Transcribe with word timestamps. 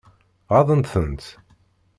Ɣaḍent-tent? 0.53 1.25